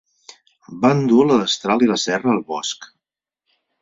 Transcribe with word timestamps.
Van 0.85 1.03
dur 1.11 1.27
la 1.31 1.37
destral 1.43 1.85
i 1.85 1.91
la 1.91 1.99
serra 2.05 2.33
al 2.37 2.43
bosc. 2.51 2.89